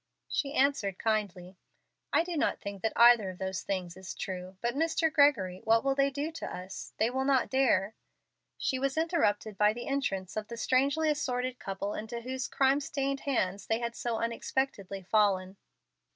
[0.27, 1.57] She answered, kindly,
[2.11, 4.57] "I do not think that either of those things is true.
[4.59, 5.13] But, Mr.
[5.13, 6.93] Gregory, what will they do with us?
[6.97, 7.93] They will not dare"
[8.57, 13.19] She was interrupted by the entrance of the strangely assorted couple into whose crime stained
[13.19, 15.57] hands they had so unexpectedly fallen.